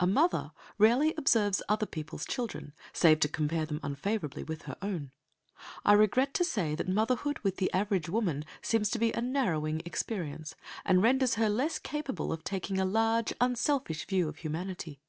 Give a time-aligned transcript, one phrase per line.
[0.00, 5.10] A mother rarely observes other people's children, save to compare them unfavourably with her own.
[5.84, 9.82] I regret to say that motherhood with the average woman seems to be a narrowing
[9.84, 10.54] experience,
[10.86, 15.02] and renders her less capable of taking a large, unselfish view of humanity.